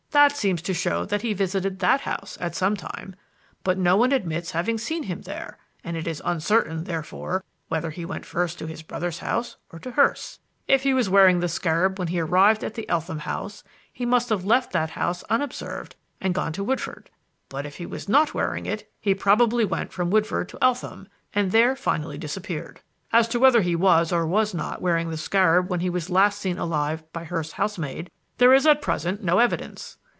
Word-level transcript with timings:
That 0.13 0.35
seems 0.35 0.61
to 0.63 0.73
show 0.73 1.05
that 1.05 1.21
he 1.21 1.33
visited 1.33 1.79
that 1.79 2.01
house 2.01 2.37
at 2.41 2.53
some 2.53 2.75
time. 2.75 3.15
But 3.63 3.77
no 3.77 3.95
one 3.95 4.11
admits 4.11 4.51
having 4.51 4.77
seen 4.77 5.03
him 5.03 5.21
there; 5.21 5.57
and 5.85 5.95
it 5.95 6.05
is 6.05 6.21
uncertain, 6.25 6.83
therefore, 6.83 7.45
whether 7.69 7.91
he 7.91 8.03
went 8.03 8.25
first 8.25 8.59
to 8.59 8.67
his 8.67 8.81
brother's 8.81 9.19
house 9.19 9.55
or 9.71 9.79
to 9.79 9.91
Hurst's. 9.91 10.39
If 10.67 10.83
he 10.83 10.93
was 10.93 11.09
wearing 11.09 11.39
the 11.39 11.47
scarab 11.47 11.97
when 11.97 12.09
he 12.09 12.19
arrived 12.19 12.61
at 12.61 12.73
the 12.73 12.87
Eltham 12.89 13.19
house, 13.19 13.63
he 13.93 14.05
must 14.05 14.27
have 14.27 14.43
left 14.43 14.73
that 14.73 14.89
house 14.89 15.23
unobserved 15.29 15.95
and 16.19 16.35
gone 16.35 16.51
to 16.53 16.63
Woodford; 16.63 17.09
but 17.47 17.65
if 17.65 17.77
he 17.77 17.85
was 17.85 18.09
not 18.09 18.33
wearing 18.33 18.65
it 18.65 18.91
he 18.99 19.15
probably 19.15 19.63
went 19.63 19.93
from 19.93 20.09
Woodford 20.11 20.49
to 20.49 20.59
Eltham, 20.61 21.07
and 21.33 21.51
there 21.53 21.73
finally 21.73 22.17
disappeared. 22.17 22.81
As 23.13 23.29
to 23.29 23.39
whether 23.39 23.61
he 23.61 23.77
was 23.77 24.11
or 24.11 24.27
was 24.27 24.53
not 24.53 24.81
wearing 24.81 25.09
the 25.09 25.15
scarab 25.15 25.69
when 25.69 25.79
he 25.79 25.89
was 25.89 26.09
last 26.09 26.41
seen 26.41 26.57
alive 26.57 27.01
by 27.13 27.23
Hurst's 27.23 27.53
housemaid, 27.53 28.11
there 28.39 28.53
is 28.53 28.67
at 28.67 28.81
present 28.81 29.23
no 29.23 29.39
evidence. 29.39 29.97